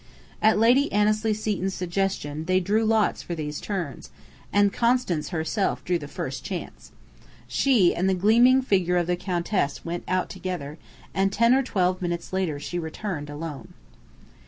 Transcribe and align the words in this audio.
At 0.41 0.57
Lady 0.57 0.91
Annesley 0.91 1.31
Seton's 1.31 1.75
suggestion 1.75 2.45
they 2.45 2.59
drew 2.59 2.83
lots 2.85 3.21
for 3.21 3.35
these 3.35 3.61
turns, 3.61 4.09
and 4.51 4.73
Constance 4.73 5.29
herself 5.29 5.85
drew 5.85 5.99
the 5.99 6.07
first 6.07 6.43
chance. 6.43 6.91
She 7.47 7.93
and 7.93 8.09
the 8.09 8.15
gleaming 8.15 8.63
figure 8.63 8.97
of 8.97 9.05
the 9.05 9.15
Countess 9.15 9.85
went 9.85 10.03
out 10.07 10.27
together, 10.31 10.79
and 11.13 11.31
ten 11.31 11.53
or 11.53 11.61
twelve 11.61 12.01
minutes 12.01 12.33
later 12.33 12.59
she 12.59 12.79
returned 12.79 13.29
alone. 13.29 13.75